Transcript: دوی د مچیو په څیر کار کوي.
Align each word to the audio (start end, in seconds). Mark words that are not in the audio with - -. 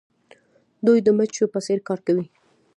دوی 0.85 0.99
د 1.03 1.07
مچیو 1.17 1.51
په 1.53 1.59
څیر 1.65 1.79
کار 1.87 1.99
کوي. 2.07 2.25